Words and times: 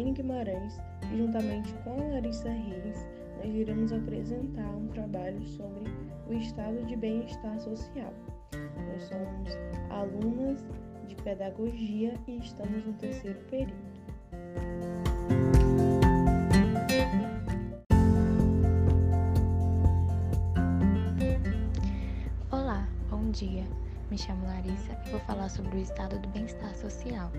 Laine 0.00 0.12
Guimarães 0.12 0.80
e 1.12 1.18
juntamente 1.18 1.74
com 1.84 2.10
Larissa 2.10 2.48
Reis, 2.48 3.06
nós 3.36 3.54
iremos 3.54 3.92
apresentar 3.92 4.74
um 4.74 4.88
trabalho 4.88 5.46
sobre 5.46 5.84
o 6.26 6.32
estado 6.32 6.82
de 6.86 6.96
bem-estar 6.96 7.60
social. 7.60 8.10
Nós 8.54 9.02
somos 9.02 9.50
alunas 9.90 10.66
de 11.06 11.14
pedagogia 11.16 12.14
e 12.26 12.38
estamos 12.38 12.82
no 12.86 12.94
terceiro 12.94 13.40
período. 13.50 14.00
Me 24.10 24.18
chamo 24.18 24.44
Larissa 24.44 24.98
e 25.06 25.10
vou 25.10 25.20
falar 25.20 25.48
sobre 25.48 25.76
o 25.76 25.80
estado 25.80 26.18
do 26.18 26.28
bem-estar 26.30 26.74
social. 26.74 27.30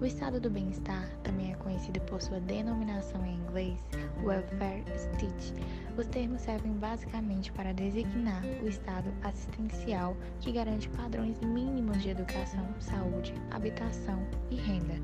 O 0.00 0.06
estado 0.06 0.40
do 0.40 0.48
bem-estar 0.48 1.10
também 1.22 1.52
é 1.52 1.56
conhecido 1.56 2.00
por 2.00 2.22
sua 2.22 2.40
denominação 2.40 3.22
em 3.26 3.34
inglês, 3.34 3.78
welfare 4.22 4.82
state. 4.96 5.52
Os 5.98 6.06
termos 6.06 6.40
servem 6.40 6.72
basicamente 6.72 7.52
para 7.52 7.74
designar 7.74 8.42
o 8.62 8.66
estado 8.66 9.12
assistencial 9.22 10.16
que 10.40 10.52
garante 10.52 10.88
padrões 10.88 11.38
mínimos 11.40 12.02
de 12.02 12.08
educação, 12.08 12.66
saúde, 12.80 13.34
habitação 13.50 14.26
e 14.50 14.56
renda, 14.56 14.94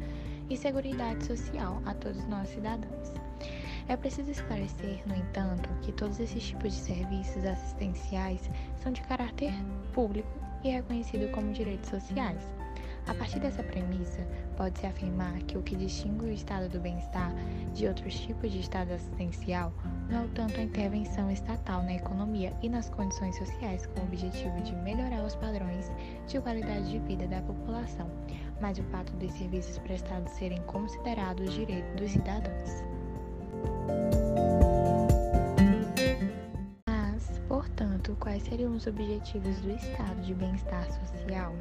e 0.48 0.56
seguridade 0.56 1.26
social 1.26 1.82
a 1.84 1.92
todos 1.92 2.24
nós 2.24 2.48
cidadãos. 2.48 3.12
É 3.86 3.96
preciso 3.98 4.30
esclarecer, 4.30 5.06
no 5.06 5.14
entanto, 5.14 5.68
que 5.82 5.92
todos 5.92 6.18
esses 6.20 6.42
tipos 6.42 6.72
de 6.72 6.80
serviços 6.80 7.44
assistenciais 7.44 8.50
são 8.76 8.92
de 8.92 9.02
caráter 9.02 9.52
público 9.92 10.49
e 10.64 10.70
reconhecidos 10.70 11.30
como 11.30 11.52
direitos 11.52 11.90
sociais. 11.90 12.42
A 13.06 13.14
partir 13.14 13.40
dessa 13.40 13.62
premissa, 13.62 14.26
pode-se 14.56 14.86
afirmar 14.86 15.32
que 15.44 15.56
o 15.56 15.62
que 15.62 15.74
distingue 15.74 16.26
o 16.26 16.32
estado 16.32 16.68
do 16.68 16.78
bem-estar 16.78 17.34
de 17.74 17.86
outros 17.86 18.14
tipos 18.20 18.52
de 18.52 18.60
estado 18.60 18.92
assistencial 18.92 19.72
não 20.08 20.24
é 20.24 20.28
tanto 20.34 20.60
a 20.60 20.62
intervenção 20.62 21.30
estatal 21.30 21.82
na 21.82 21.94
economia 21.94 22.52
e 22.62 22.68
nas 22.68 22.90
condições 22.90 23.36
sociais 23.36 23.86
com 23.86 24.00
o 24.00 24.04
objetivo 24.04 24.60
de 24.62 24.76
melhorar 24.76 25.24
os 25.24 25.34
padrões 25.34 25.90
de 26.26 26.40
qualidade 26.40 26.90
de 26.90 26.98
vida 27.00 27.26
da 27.26 27.40
população, 27.40 28.08
mas 28.60 28.78
o 28.78 28.82
fato 28.84 29.12
dos 29.14 29.32
serviços 29.32 29.78
prestados 29.78 30.30
serem 30.32 30.60
considerados 30.62 31.52
direitos 31.52 31.96
dos 31.96 32.12
cidadãos. 32.12 34.19
Seriam 38.50 38.74
os 38.74 38.84
objetivos 38.88 39.60
do 39.60 39.70
estado 39.70 40.20
de 40.22 40.34
bem-estar 40.34 40.84
social? 41.06 41.54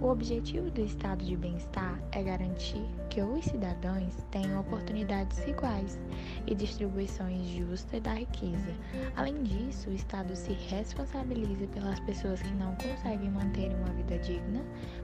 O 0.00 0.06
objetivo 0.06 0.70
do 0.70 0.82
estado 0.82 1.24
de 1.24 1.36
bem-estar 1.36 2.00
é 2.12 2.22
garantir 2.22 2.86
que 3.10 3.20
os 3.20 3.44
cidadãos 3.44 4.14
tenham 4.30 4.60
oportunidades 4.60 5.44
iguais 5.44 5.98
e 6.46 6.54
distribuições 6.54 7.44
justas 7.48 8.00
da 8.00 8.14
riqueza. 8.14 8.72
Além 9.16 9.42
disso, 9.42 9.90
o 9.90 9.92
Estado 9.92 10.36
se 10.36 10.52
responsabiliza 10.52 11.66
pelas 11.66 11.98
pessoas 11.98 12.40
que 12.40 12.54
não 12.54 12.76
conseguem 12.76 13.32
manter 13.32 13.74
uma 13.74 13.92
vida 13.94 14.18
digna 14.20 14.62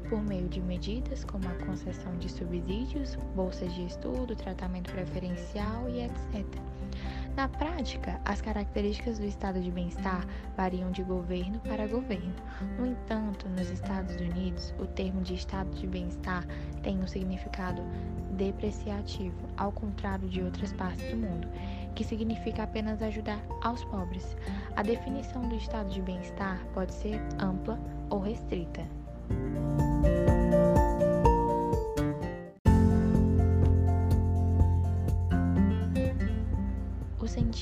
por 0.09 0.23
meio 0.23 0.49
de 0.49 0.61
medidas 0.61 1.25
como 1.25 1.49
a 1.49 1.67
concessão 1.67 2.17
de 2.19 2.31
subsídios, 2.31 3.17
bolsas 3.35 3.75
de 3.75 3.87
estudo, 3.87 4.37
tratamento 4.37 4.93
preferencial 4.93 5.89
e 5.89 6.05
etc. 6.05 6.47
Na 7.37 7.49
prática, 7.49 8.21
as 8.25 8.41
características 8.41 9.19
do 9.19 9.27
estado 9.27 9.61
de 9.61 9.69
bem-estar 9.69 10.25
variam 10.57 10.93
de 10.93 11.03
governo 11.03 11.59
para 11.61 11.89
governo. 11.89 12.33
No 12.79 12.87
entanto, 12.87 13.49
nos 13.49 13.71
Estados 13.71 14.15
Unidos, 14.15 14.73
o 14.79 14.87
termo 14.87 15.21
de 15.21 15.35
estado 15.35 15.69
de 15.71 15.85
bem-estar 15.85 16.47
tem 16.83 16.97
um 17.01 17.07
significado 17.09 17.83
depreciativo, 18.37 19.37
ao 19.57 19.73
contrário 19.73 20.29
de 20.29 20.43
outras 20.43 20.73
partes 20.73 21.11
do 21.11 21.17
mundo, 21.17 21.49
que 21.97 22.05
significa 22.05 22.63
apenas 22.63 23.03
ajudar 23.03 23.41
aos 23.63 23.85
pobres. 23.85 24.37
A 24.77 24.83
definição 24.83 25.43
do 25.49 25.57
estado 25.57 25.91
de 25.91 26.03
bem-estar 26.03 26.65
pode 26.73 26.95
ser 26.95 27.21
ampla 27.41 27.81
ou 28.11 28.21
restrita. 28.21 28.83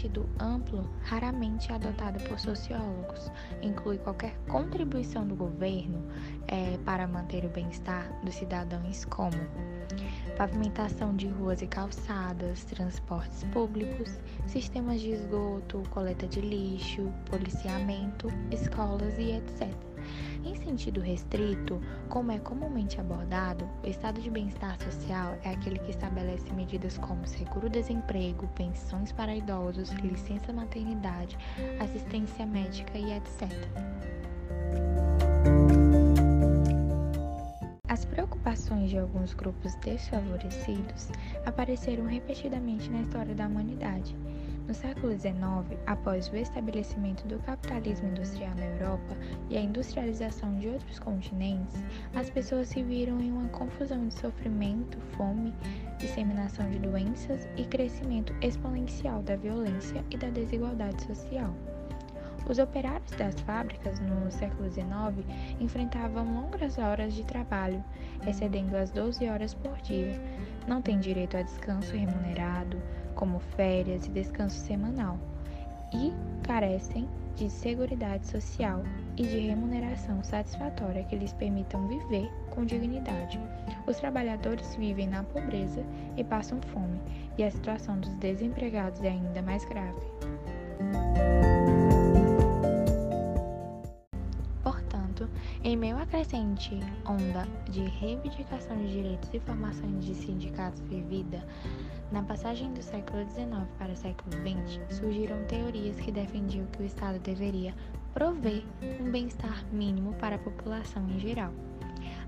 Sentido 0.03 0.29
amplo 0.41 0.89
raramente 1.05 1.71
é 1.71 1.77
adotado 1.77 2.19
por 2.25 2.39
sociólogos. 2.39 3.31
Inclui 3.63 3.99
qualquer 3.99 4.37
contribuição 4.49 5.27
do 5.27 5.37
governo 5.37 6.03
é, 6.49 6.77
para 6.85 7.07
manter 7.07 7.45
o 7.45 7.49
bem-estar 7.49 8.13
dos 8.25 8.35
cidadãos, 8.35 9.05
como 9.05 9.37
pavimentação 10.43 11.15
de 11.15 11.29
ruas 11.29 11.63
e 11.63 11.69
calçadas, 11.69 12.65
transportes 12.65 13.45
públicos, 13.53 14.19
sistemas 14.49 15.01
de 15.01 15.13
esgoto, 15.13 15.85
coleta 15.91 16.27
de 16.27 16.41
lixo, 16.41 17.13
policiamento, 17.31 18.27
escolas 18.51 19.17
e 19.19 19.37
etc. 19.37 19.73
Em 20.45 20.57
sentido 20.57 21.01
restrito, 21.01 21.81
como 22.09 22.33
é 22.33 22.41
comumente 22.41 22.99
abordado, 22.99 23.71
o 23.85 23.87
estado 23.87 24.21
de 24.21 24.29
bem-estar 24.29 24.77
social 24.83 25.39
é 25.45 25.51
aquele 25.51 25.79
que 25.79 25.93
estabelece 25.93 26.53
medidas 26.55 26.99
como 26.99 27.25
seguro-desemprego, 27.25 28.49
pensões 28.57 29.13
para 29.13 29.37
idosos, 29.37 29.91
licença 29.91 30.53
maternidade, 30.53 31.39
assistência 31.79 32.45
médica 32.45 32.99
e 32.99 33.13
etc. 33.13 33.49
As 37.93 38.07
preocupações 38.07 38.89
de 38.89 38.99
alguns 38.99 39.35
grupos 39.35 39.75
desfavorecidos 39.85 41.11
apareceram 41.45 42.07
repetidamente 42.07 42.89
na 42.89 43.03
história 43.03 43.35
da 43.35 43.47
humanidade 43.47 44.17
no 44.67 44.73
século 44.73 45.13
XIX, 45.13 45.79
após 45.87 46.31
o 46.31 46.37
estabelecimento 46.37 47.29
do 47.29 47.39
capitalismo 47.41 48.09
industrial 48.09 48.55
na 48.55 48.65
Europa 48.65 49.15
e 49.51 49.59
a 49.59 49.61
industrialização 49.61 50.59
de 50.59 50.69
outros 50.69 50.99
continentes, 50.99 51.85
as 52.15 52.31
pessoas 52.31 52.69
se 52.69 52.83
viram 52.83 53.21
em 53.21 53.31
uma 53.31 53.51
confusão 53.51 54.09
de 54.09 54.15
sofrimento, 54.15 54.99
fome, 55.15 55.53
disseminação 55.99 56.71
de 56.71 56.79
doenças 56.79 57.47
e 57.59 57.65
crescimento 57.67 58.33
exponencial 58.41 59.23
da 59.23 59.37
violência 59.37 60.03
e 60.11 60.17
da 60.17 60.31
desigualdade 60.31 61.03
social. 61.03 61.55
Os 62.53 62.59
operários 62.59 63.11
das 63.13 63.41
fábricas 63.41 63.99
no 63.99 64.31
século 64.31 64.71
XIX 64.71 65.27
enfrentavam 65.59 66.35
longas 66.35 66.77
horas 66.77 67.15
de 67.15 67.25
trabalho, 67.25 67.83
excedendo 68.27 68.77
as 68.77 68.91
12 68.91 69.27
horas 69.27 69.55
por 69.55 69.75
dia. 69.79 70.21
Não 70.69 70.83
têm 70.83 71.01
direito 71.01 71.35
a 71.35 71.41
descanso 71.41 71.97
remunerado, 71.97 72.77
como 73.15 73.41
férias 73.57 74.05
e 74.05 74.11
descanso 74.11 74.57
semanal, 74.67 75.19
e 75.95 76.13
carecem 76.43 77.09
de 77.37 77.49
seguridade 77.49 78.27
social 78.27 78.83
e 79.17 79.23
de 79.23 79.39
remuneração 79.39 80.23
satisfatória 80.23 81.05
que 81.05 81.17
lhes 81.17 81.33
permitam 81.33 81.89
viver 81.89 82.31
com 82.51 82.67
dignidade. 82.67 83.41
Os 83.87 83.97
trabalhadores 83.97 84.77
vivem 84.77 85.09
na 85.09 85.25
pobreza 85.25 85.83
e 86.19 86.23
passam 86.23 86.61
fome, 86.61 87.01
e 87.39 87.45
a 87.45 87.51
situação 87.51 87.99
dos 87.99 88.15
desempregados 88.17 89.03
é 89.03 89.09
ainda 89.09 89.41
mais 89.41 89.65
grave. 89.65 90.03
Em 95.65 95.77
meio 95.77 95.97
à 95.97 96.05
crescente 96.05 96.81
onda 97.07 97.47
de 97.71 97.83
reivindicação 97.85 98.77
de 98.79 98.91
direitos 98.91 99.33
e 99.33 99.39
formações 99.39 100.05
de 100.05 100.13
sindicatos 100.13 100.81
vivida, 100.89 101.47
na 102.11 102.21
passagem 102.21 102.75
do 102.75 102.83
século 102.83 103.25
XIX 103.31 103.69
para 103.79 103.93
o 103.93 103.97
século 103.97 104.33
XX, 104.39 104.97
surgiram 104.99 105.45
teorias 105.45 105.95
que 106.01 106.11
defendiam 106.11 106.67
que 106.67 106.83
o 106.83 106.85
Estado 106.85 107.21
deveria 107.21 107.73
prover 108.13 108.65
um 109.01 109.09
bem-estar 109.09 109.65
mínimo 109.71 110.13
para 110.15 110.35
a 110.35 110.39
população 110.41 111.09
em 111.09 111.21
geral. 111.21 111.53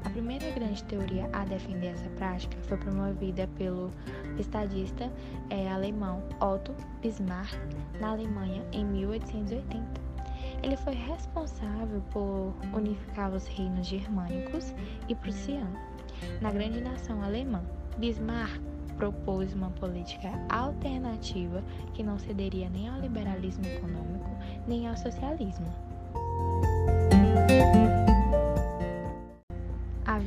A 0.05 0.11
primeira 0.11 0.49
grande 0.53 0.85
teoria 0.85 1.29
a 1.33 1.45
defender 1.45 1.89
essa 1.89 2.09
prática 2.11 2.57
foi 2.69 2.77
promovida 2.77 3.49
pelo 3.59 3.91
estadista 4.39 5.13
é, 5.51 5.69
alemão 5.69 6.23
Otto 6.41 6.73
Bismarck 7.03 7.59
na 8.01 8.11
Alemanha 8.11 8.65
em 8.71 8.85
1880. 8.85 10.04
Ele 10.65 10.79
foi 10.79 10.95
responsável 10.95 12.01
por 12.11 12.55
unificar 12.73 13.31
os 13.35 13.47
reinos 13.47 13.87
germânicos 13.87 14.75
e 15.07 15.15
prussiano. 15.15 15.79
Na 16.41 16.51
grande 16.51 16.81
nação 16.81 17.23
alemã, 17.23 17.63
Bismarck 17.99 18.63
propôs 18.97 19.53
uma 19.53 19.69
política 19.73 20.31
alternativa 20.49 21.63
que 21.93 22.03
não 22.03 22.19
cederia 22.19 22.71
nem 22.71 22.89
ao 22.89 22.99
liberalismo 22.99 23.67
econômico 23.67 24.31
nem 24.67 24.89
ao 24.89 24.97
socialismo. 24.97 25.67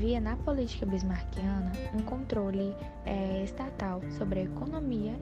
Havia 0.08 0.22
na 0.22 0.38
política 0.38 0.86
bismarckiana 0.86 1.70
um 1.94 2.02
controle 2.02 2.74
é, 3.06 3.44
estatal 3.44 4.02
sobre 4.18 4.40
a 4.40 4.44
economia 4.44 5.14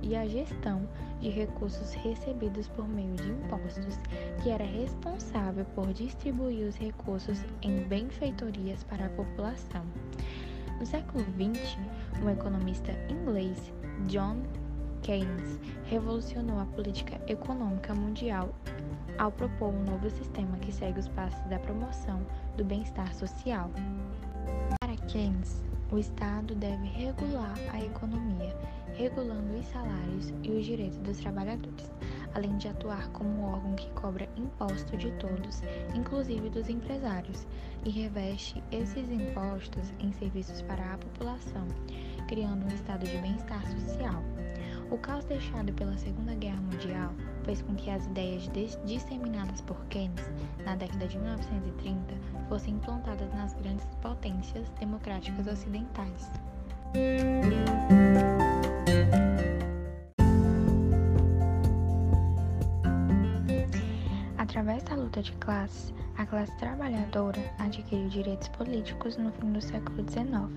e 0.00 0.14
a 0.14 0.28
gestão 0.28 0.88
de 1.20 1.28
recursos 1.28 1.92
recebidos 1.94 2.68
por 2.68 2.88
meio 2.88 3.12
de 3.16 3.30
impostos, 3.30 3.98
que 4.40 4.50
era 4.50 4.64
responsável 4.64 5.64
por 5.74 5.92
distribuir 5.92 6.68
os 6.68 6.76
recursos 6.76 7.40
em 7.62 7.82
benfeitorias 7.88 8.84
para 8.84 9.06
a 9.06 9.08
população. 9.08 9.84
No 10.78 10.86
século 10.86 11.24
XX, 11.24 11.76
um 12.22 12.30
economista 12.30 12.92
inglês, 13.10 13.72
John 14.06 14.36
Keynes, 15.02 15.58
revolucionou 15.86 16.60
a 16.60 16.64
política 16.64 17.20
econômica 17.26 17.92
mundial 17.92 18.54
ao 19.18 19.32
propor 19.32 19.74
um 19.74 19.84
novo 19.84 20.08
sistema 20.08 20.56
que 20.58 20.72
segue 20.72 21.00
os 21.00 21.08
passos 21.08 21.44
da 21.48 21.58
promoção 21.58 22.24
do 22.56 22.64
bem-estar 22.64 23.12
social. 23.14 23.70
Para 24.80 24.96
Keynes, 25.08 25.62
o 25.90 25.98
Estado 25.98 26.54
deve 26.54 26.86
regular 26.86 27.54
a 27.72 27.80
economia, 27.80 28.56
regulando 28.94 29.54
os 29.58 29.66
salários 29.66 30.32
e 30.42 30.50
os 30.50 30.64
direitos 30.64 30.98
dos 30.98 31.18
trabalhadores, 31.18 31.90
além 32.34 32.56
de 32.58 32.68
atuar 32.68 33.08
como 33.10 33.28
um 33.28 33.44
órgão 33.44 33.74
que 33.74 33.90
cobra 33.90 34.28
imposto 34.36 34.96
de 34.96 35.10
todos, 35.12 35.62
inclusive 35.94 36.48
dos 36.50 36.68
empresários, 36.68 37.46
e 37.84 37.90
reveste 37.90 38.62
esses 38.70 39.10
impostos 39.10 39.92
em 39.98 40.12
serviços 40.12 40.62
para 40.62 40.94
a 40.94 40.98
população, 40.98 41.66
criando 42.28 42.64
um 42.64 42.74
estado 42.74 43.06
de 43.06 43.16
bem-estar 43.18 43.62
social. 43.70 44.22
O 44.90 44.96
caos 44.96 45.24
deixado 45.26 45.70
pela 45.74 45.96
Segunda 45.98 46.34
Guerra 46.34 46.60
Mundial 46.62 47.12
fez 47.44 47.60
com 47.60 47.74
que 47.74 47.90
as 47.90 48.06
ideias 48.06 48.50
disseminadas 48.86 49.60
por 49.60 49.76
Keynes 49.86 50.30
na 50.64 50.76
década 50.76 51.06
de 51.06 51.18
1930 51.18 52.14
fossem 52.48 52.74
implantadas 52.74 53.32
nas 53.34 53.52
grandes 53.54 53.84
potências 54.00 54.66
democráticas 54.80 55.46
ocidentais. 55.46 56.30
Através 64.38 64.82
da 64.84 64.94
luta 64.94 65.22
de 65.22 65.32
classes, 65.32 65.92
a 66.16 66.24
classe 66.24 66.56
trabalhadora 66.56 67.38
adquiriu 67.58 68.08
direitos 68.08 68.48
políticos 68.48 69.18
no 69.18 69.30
fim 69.32 69.52
do 69.52 69.60
século 69.60 70.02
XIX, 70.10 70.50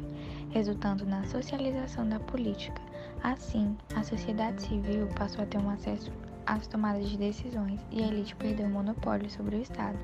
resultando 0.51 1.05
na 1.05 1.23
socialização 1.25 2.07
da 2.07 2.19
política 2.21 2.81
Assim, 3.23 3.77
a 3.95 4.03
sociedade 4.03 4.63
civil 4.63 5.07
passou 5.15 5.43
a 5.43 5.45
ter 5.45 5.59
um 5.59 5.69
acesso 5.69 6.11
às 6.47 6.65
tomadas 6.65 7.07
de 7.07 7.17
decisões 7.19 7.79
e 7.91 8.01
a 8.01 8.07
elite 8.07 8.35
perdeu 8.35 8.65
o 8.65 8.69
monopólio 8.69 9.29
sobre 9.29 9.57
o 9.57 9.61
Estado. 9.61 9.99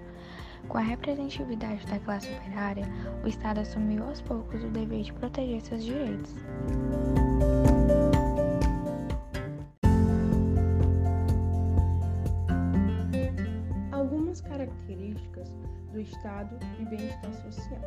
Com 0.68 0.78
a 0.78 0.81
representatividade 0.81 1.84
da 1.88 1.98
classe 2.00 2.31
operária, 2.31 2.86
o 3.24 3.28
Estado 3.28 3.62
assumiu 3.62 4.04
aos 4.04 4.22
poucos 4.22 4.64
o 4.64 4.69
dever 4.69 5.02
de 5.02 5.14
proteger 5.14 5.62
seus 5.62 5.84
direitos. 5.84 6.36
Algumas 13.92 14.42
características 14.42 15.50
do 15.92 16.00
Estado 16.00 16.56
de 16.78 16.86
bem-estar 16.86 17.34
social. 17.34 17.81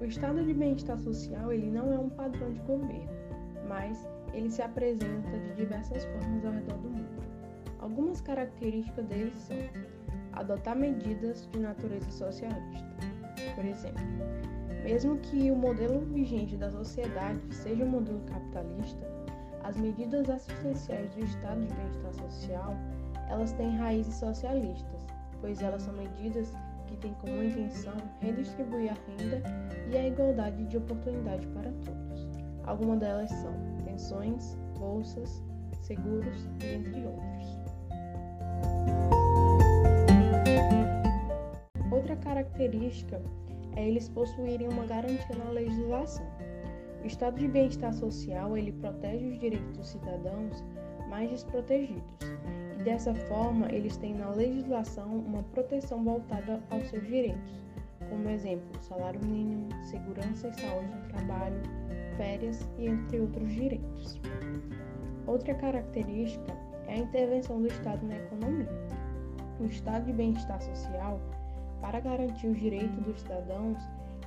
O 0.00 0.04
Estado 0.04 0.44
de 0.44 0.54
bem-estar 0.54 0.98
social 1.00 1.52
ele 1.52 1.70
não 1.70 1.92
é 1.92 1.98
um 1.98 2.08
padrão 2.10 2.52
de 2.52 2.60
governo 2.60 3.25
mas 3.68 4.08
ele 4.32 4.50
se 4.50 4.62
apresenta 4.62 5.38
de 5.38 5.54
diversas 5.54 6.04
formas 6.04 6.44
ao 6.44 6.52
redor 6.52 6.78
do 6.78 6.90
mundo. 6.90 7.22
Algumas 7.78 8.20
características 8.20 9.06
dele 9.06 9.32
são 9.36 9.56
adotar 10.32 10.76
medidas 10.76 11.48
de 11.52 11.58
natureza 11.58 12.10
socialista. 12.10 12.86
Por 13.54 13.64
exemplo, 13.64 14.02
mesmo 14.82 15.16
que 15.18 15.50
o 15.50 15.56
modelo 15.56 16.00
vigente 16.00 16.56
da 16.56 16.70
sociedade 16.70 17.40
seja 17.50 17.84
um 17.84 17.88
modelo 17.88 18.20
capitalista, 18.20 19.06
as 19.64 19.76
medidas 19.76 20.28
assistenciais 20.30 21.10
do 21.14 21.24
Estado 21.24 21.60
de 21.60 21.74
Bem-Estar 21.74 22.14
Social, 22.14 22.74
elas 23.28 23.52
têm 23.52 23.76
raízes 23.76 24.14
socialistas, 24.14 25.04
pois 25.40 25.60
elas 25.60 25.82
são 25.82 25.94
medidas 25.94 26.52
que 26.86 26.96
têm 26.98 27.12
como 27.14 27.42
intenção 27.42 27.94
redistribuir 28.20 28.92
a 28.92 28.94
renda 29.10 29.42
e 29.90 29.96
a 29.96 30.06
igualdade 30.06 30.64
de 30.66 30.76
oportunidade 30.76 31.46
para 31.48 31.72
todos. 31.84 32.45
Algumas 32.66 32.98
delas 32.98 33.30
são 33.30 33.52
pensões, 33.84 34.58
bolsas, 34.78 35.42
seguros 35.80 36.48
entre 36.62 37.06
outros. 37.06 37.60
Outra 41.90 42.16
característica 42.16 43.22
é 43.76 43.88
eles 43.88 44.08
possuírem 44.08 44.68
uma 44.68 44.84
garantia 44.84 45.36
na 45.36 45.50
legislação. 45.50 46.26
O 47.02 47.06
estado 47.06 47.38
de 47.38 47.46
bem-estar 47.46 47.92
social 47.92 48.56
ele 48.56 48.72
protege 48.72 49.28
os 49.28 49.38
direitos 49.38 49.76
dos 49.76 49.88
cidadãos 49.88 50.64
mais 51.08 51.30
desprotegidos 51.30 52.02
e 52.78 52.82
dessa 52.82 53.14
forma 53.14 53.70
eles 53.70 53.96
têm 53.96 54.14
na 54.14 54.30
legislação 54.30 55.18
uma 55.18 55.42
proteção 55.44 56.02
voltada 56.02 56.60
aos 56.70 56.88
seus 56.88 57.06
direitos, 57.06 57.62
como 58.08 58.28
exemplo, 58.28 58.66
salário 58.82 59.20
mínimo, 59.24 59.68
segurança 59.84 60.48
e 60.48 60.60
saúde 60.60 60.88
no 60.88 61.08
trabalho, 61.08 61.62
férias 62.16 62.68
e 62.78 62.86
entre 62.86 63.20
outros 63.20 63.52
direitos. 63.52 64.20
Outra 65.26 65.54
característica 65.54 66.52
é 66.86 66.94
a 66.94 66.98
intervenção 66.98 67.60
do 67.60 67.66
Estado 67.68 68.06
na 68.06 68.16
economia. 68.16 68.68
O 69.60 69.64
Estado 69.64 70.04
de 70.04 70.12
bem-estar 70.12 70.60
social, 70.60 71.20
para 71.80 72.00
garantir 72.00 72.46
os 72.46 72.58
direitos 72.58 72.96
dos 73.04 73.20
cidadãos, 73.20 73.78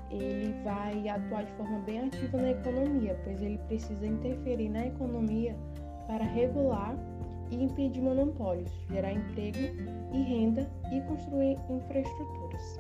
ele 0.10 0.56
vai 0.64 1.08
atuar 1.08 1.46
de 1.46 1.52
forma 1.54 1.80
bem 1.80 2.00
ativa 2.08 2.38
na 2.38 2.52
economia, 2.52 3.20
pois 3.24 3.42
ele 3.42 3.60
precisa 3.68 4.06
interferir 4.06 4.70
na 4.70 4.88
economia 4.88 5.56
para 6.08 6.24
regular 6.24 6.96
e 7.52 7.64
impedir 7.64 8.02
monopólios, 8.02 8.72
gerar 8.90 9.14
emprego 9.14 9.58
e 10.14 10.22
renda 10.22 10.70
e 10.92 11.02
construir 11.02 11.58
infraestruturas. 11.70 12.80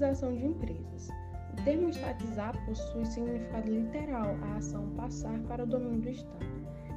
Estatização 0.00 0.34
de 0.34 0.46
empresas. 0.46 1.08
O 1.52 1.62
termo 1.62 1.90
estatizar 1.90 2.54
possui 2.64 3.04
significado 3.04 3.70
literal, 3.70 4.34
a 4.42 4.56
ação 4.56 4.88
passar 4.96 5.38
para 5.40 5.64
o 5.64 5.66
domínio 5.66 6.00
do 6.00 6.08
Estado. 6.08 6.46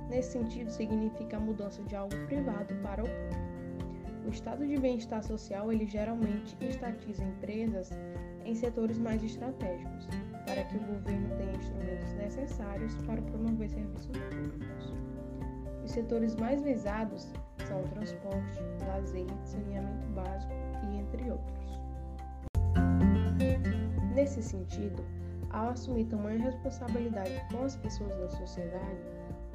Nesse 0.10 0.32
sentido, 0.32 0.70
significa 0.70 1.36
a 1.36 1.40
mudança 1.40 1.84
de 1.84 1.96
algo 1.96 2.16
privado 2.28 2.74
para 2.76 3.04
o 3.04 3.08
público. 3.08 3.44
O 4.26 4.30
estado 4.30 4.66
de 4.66 4.78
bem-estar 4.78 5.22
social 5.22 5.70
ele 5.72 5.86
geralmente 5.86 6.56
estatiza 6.62 7.26
empresas 7.26 7.90
em 8.46 8.56
setores 8.56 8.98
mais 8.98 9.22
estratégicos, 9.22 10.08
para 10.46 10.64
que 10.64 10.78
o 10.78 10.80
governo 10.80 11.36
tenha 11.36 11.58
instrumentos 11.58 12.14
necessários 12.14 12.96
para 13.06 13.22
promover 13.22 13.70
serviços 13.70 14.18
públicos. 14.18 14.94
Os 15.84 15.92
setores 15.92 16.36
mais 16.36 16.62
visados 16.62 17.34
são 17.68 17.82
o 17.82 17.88
transporte, 17.90 18.62
lazer, 18.88 19.28
saneamento 19.44 20.08
básico 20.10 20.54
e 20.90 21.00
entre 21.00 21.30
outros. 21.30 21.83
Nesse 24.14 24.44
sentido, 24.44 25.04
ao 25.50 25.70
assumir 25.70 26.06
tamanha 26.06 26.38
responsabilidade 26.38 27.42
com 27.52 27.64
as 27.64 27.76
pessoas 27.76 28.16
da 28.18 28.30
sociedade, 28.30 29.02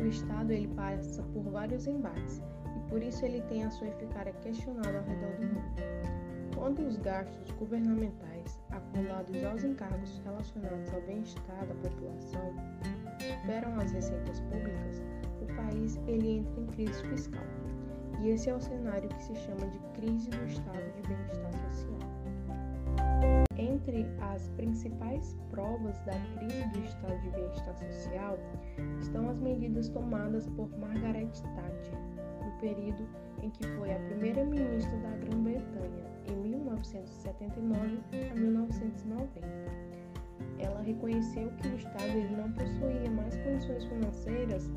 o 0.01 0.05
Estado 0.05 0.53
ele 0.53 0.67
passa 0.75 1.23
por 1.33 1.45
vários 1.45 1.87
embates 1.87 2.43
e 2.77 2.91
por 2.91 3.01
isso 3.01 3.25
ele 3.25 3.41
tem 3.43 3.65
a 3.65 3.71
sua 3.71 3.87
eficácia 3.87 4.33
questionada 4.43 4.99
ao 4.99 5.05
redor 5.05 5.37
do 5.37 5.47
mundo. 5.47 5.99
Quando 6.57 6.81
os 6.81 6.97
gastos 6.97 7.51
governamentais 7.53 8.59
acumulados 8.71 9.45
aos 9.45 9.63
encargos 9.63 10.21
relacionados 10.25 10.93
ao 10.93 11.03
bem-estar 11.03 11.67
da 11.67 11.75
população 11.77 12.53
superam 13.21 13.79
as 13.79 13.93
receitas 13.93 14.41
públicas, 14.41 15.03
o 15.41 15.47
país 15.55 16.01
ele 16.09 16.39
entra 16.39 16.61
em 16.61 16.67
crise 16.67 17.03
fiscal. 17.05 17.45
E 18.21 18.31
esse 18.31 18.51
é 18.51 18.55
o 18.55 18.61
cenário 18.61 19.09
que 19.09 19.23
se 19.23 19.37
chama 19.37 19.69
de 19.69 19.79
crise 19.95 20.31
do 20.31 20.45
estado 20.47 20.93
de 20.97 21.09
bem-estar 21.09 21.53
social. 21.71 22.08
Entre 23.79 24.05
as 24.21 24.49
principais 24.57 25.37
provas 25.51 25.97
da 26.01 26.19
crise 26.37 26.69
do 26.73 26.85
estado 26.85 27.17
de 27.23 27.31
bem-estar 27.31 27.77
social 27.77 28.37
estão 29.01 29.31
as 29.31 29.39
medidas 29.39 29.89
tomadas 29.91 30.49
por 30.49 30.69
Margaret 30.79 31.31
Thatcher 31.55 31.95
no 32.45 32.51
período 32.59 33.07
em 33.41 33.51
que 33.51 33.65
foi 33.79 33.95
a 33.95 33.99
primeira-ministra 34.01 34.97
da 34.99 35.11
Grã-Bretanha, 35.11 36.07
em 36.27 36.37
1979 36.37 38.01
a 38.33 38.35
1990. 38.35 39.47
Ela 40.59 40.83
reconheceu 40.83 41.49
que 41.59 41.69
o 41.69 41.77
Estado 41.77 42.37
não 42.37 42.51
possuía 42.51 43.09
mais 43.13 43.37
condições 43.37 43.85
financeiras 43.85 44.69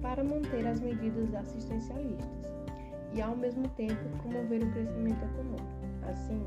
para 0.00 0.24
manter 0.24 0.66
as 0.66 0.80
medidas 0.80 1.34
assistencialistas 1.34 2.54
e, 3.12 3.20
ao 3.20 3.36
mesmo 3.36 3.68
tempo, 3.76 4.02
promover 4.22 4.62
o 4.62 4.72
crescimento 4.72 5.22
econômico. 5.26 5.76
Assim, 6.08 6.40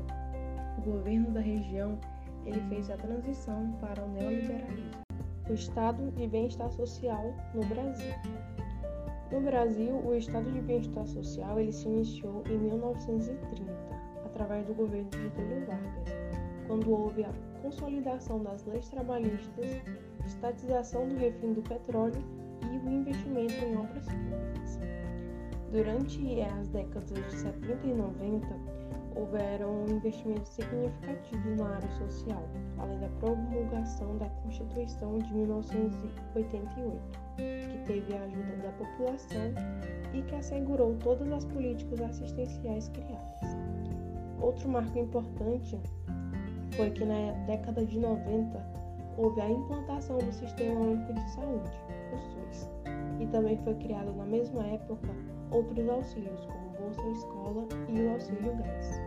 o 0.80 0.92
governo 0.92 1.30
da 1.30 1.40
região 1.40 1.98
ele 2.44 2.60
fez 2.68 2.90
a 2.90 2.96
transição 2.96 3.70
para 3.80 4.02
o 4.02 4.08
neoliberalismo. 4.08 5.02
O 5.48 5.52
estado 5.52 6.10
de 6.12 6.26
bem-estar 6.26 6.70
social 6.70 7.34
no 7.54 7.64
Brasil. 7.66 8.14
No 9.30 9.40
Brasil, 9.42 9.94
o 9.94 10.14
estado 10.14 10.50
de 10.50 10.60
bem-estar 10.60 11.06
social 11.06 11.60
ele 11.60 11.72
se 11.72 11.86
iniciou 11.86 12.42
em 12.48 12.56
1930, 12.56 13.72
através 14.24 14.66
do 14.66 14.74
governo 14.74 15.10
de 15.10 15.22
Getúlio 15.22 15.66
Vargas, 15.66 16.08
quando 16.66 16.90
houve 16.90 17.24
a 17.24 17.32
consolidação 17.62 18.42
das 18.42 18.64
leis 18.64 18.88
trabalhistas, 18.88 19.82
estatização 20.24 21.08
do 21.08 21.16
refino 21.16 21.54
do 21.54 21.62
petróleo 21.62 22.24
e 22.72 22.78
o 22.78 22.90
investimento 22.90 23.54
em 23.64 23.76
obras 23.76 24.06
públicas. 24.06 24.80
Durante 25.70 26.40
as 26.42 26.68
décadas 26.68 27.12
de 27.12 27.36
70 27.36 27.86
e 27.86 27.94
90, 27.94 28.79
houveram 29.14 29.84
investimentos 29.88 30.48
significativos 30.50 31.56
na 31.56 31.68
área 31.74 31.90
social, 31.92 32.42
além 32.78 32.98
da 33.00 33.08
promulgação 33.20 34.16
da 34.18 34.26
Constituição 34.26 35.18
de 35.18 35.34
1988, 35.34 37.00
que 37.36 37.84
teve 37.86 38.16
a 38.16 38.22
ajuda 38.22 38.56
da 38.62 38.72
população 38.72 39.54
e 40.12 40.22
que 40.22 40.34
assegurou 40.34 40.96
todas 40.96 41.30
as 41.32 41.44
políticas 41.44 42.00
assistenciais 42.00 42.88
criadas. 42.88 43.56
Outro 44.40 44.68
marco 44.68 44.98
importante 44.98 45.78
foi 46.76 46.90
que 46.90 47.04
na 47.04 47.32
década 47.46 47.84
de 47.84 47.98
90 47.98 48.80
houve 49.16 49.40
a 49.40 49.50
implantação 49.50 50.18
do 50.18 50.32
Sistema 50.32 50.80
Único 50.80 51.12
de 51.12 51.30
Saúde, 51.32 51.70
e 53.20 53.26
também 53.26 53.56
foi 53.58 53.74
criado 53.74 54.12
na 54.16 54.24
mesma 54.24 54.66
época 54.66 55.08
outros 55.50 55.88
auxílios, 55.88 56.46
como 56.46 56.70
Bolsa 56.70 57.06
Escola 57.10 57.68
e 57.88 58.00
o 58.00 58.12
Auxílio 58.12 58.56
Gás. 58.56 59.00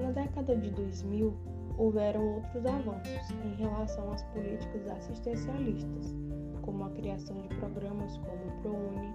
Na 0.00 0.12
década 0.12 0.56
de 0.56 0.70
2000, 0.70 1.34
houveram 1.76 2.34
outros 2.34 2.64
avanços 2.66 3.30
em 3.44 3.54
relação 3.56 4.12
às 4.12 4.22
políticas 4.24 4.86
assistencialistas, 4.88 6.14
como 6.62 6.84
a 6.84 6.90
criação 6.90 7.40
de 7.42 7.48
programas 7.56 8.16
como 8.18 8.44
o 8.46 8.62
ProUni, 8.62 9.14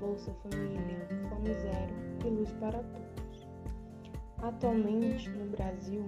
Bolsa 0.00 0.32
Família, 0.42 1.06
Fome 1.28 1.54
Zero 1.54 1.94
e 2.24 2.28
Luz 2.28 2.52
para 2.52 2.78
Todos. 2.78 3.48
Atualmente, 4.42 5.30
no 5.30 5.46
Brasil, 5.50 6.04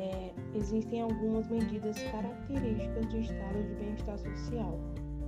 é, 0.00 0.32
existem 0.54 1.02
algumas 1.02 1.46
medidas 1.48 2.02
características 2.04 3.06
do 3.06 3.18
estado 3.18 3.62
de 3.62 3.74
bem-estar 3.74 4.18
social, 4.18 4.78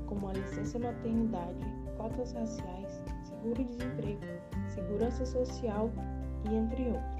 como 0.07 0.29
a 0.29 0.33
licença 0.33 0.79
maternidade, 0.79 1.61
cotas 1.97 2.33
raciais, 2.33 3.03
seguro-desemprego, 3.25 4.21
segurança 4.69 5.27
social 5.27 5.91
e 6.51 6.55
entre 6.55 6.85
outros. 6.87 7.12